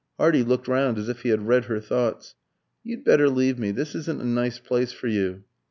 Hardy 0.17 0.41
looked 0.41 0.67
round 0.67 0.97
as 0.97 1.09
if 1.09 1.21
he 1.21 1.29
had 1.29 1.45
read 1.47 1.65
her 1.65 1.79
thoughts. 1.79 2.33
"You'd 2.83 3.03
better 3.03 3.29
leave 3.29 3.59
me. 3.59 3.69
This 3.69 3.93
isn't 3.93 4.19
a 4.19 4.25
nice 4.25 4.57
place 4.57 4.91
for 4.91 5.05
you." 5.05 5.43